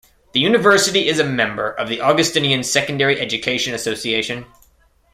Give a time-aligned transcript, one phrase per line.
[0.31, 4.47] The university is a member of the Augustinian Secondary Education Association.